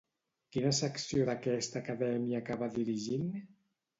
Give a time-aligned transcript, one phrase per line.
[0.55, 3.29] Quina secció d'aquesta acadèmia acabà dirigint?